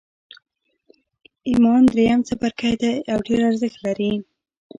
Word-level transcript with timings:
ایمان 1.49 1.81
درېیم 1.91 2.21
څپرکی 2.27 2.73
دی 2.81 2.93
او 3.11 3.17
ډېر 3.27 3.39
ارزښت 3.49 3.77
لري 3.85 4.13